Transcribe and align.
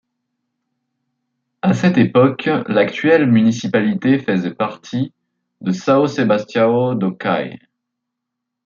À 1.61 1.75
cette 1.75 1.99
époque, 1.99 2.49
l'actuelle 2.67 3.27
municipalité 3.27 4.17
faisait 4.17 4.51
partie 4.55 5.13
de 5.61 5.71
São 5.71 6.07
Sebastião 6.07 6.95
do 6.95 7.11
Caí. 7.11 7.59